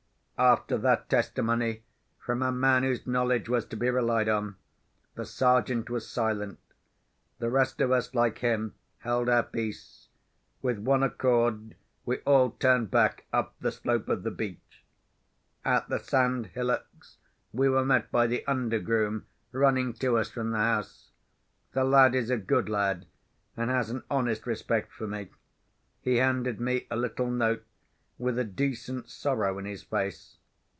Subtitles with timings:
[0.43, 1.83] After that testimony
[2.17, 4.55] from a man whose knowledge was to be relied on,
[5.13, 6.57] the Sergeant was silent.
[7.37, 10.07] The rest of us, like him, held our peace.
[10.63, 11.75] With one accord,
[12.07, 14.83] we all turned back up the slope of the beach.
[15.63, 17.17] At the sandhillocks
[17.53, 21.11] we were met by the under groom, running to us from the house.
[21.73, 23.05] The lad is a good lad,
[23.55, 25.29] and has an honest respect for me.
[26.01, 27.63] He handed me a little note,
[28.17, 30.37] with a decent sorrow in his face.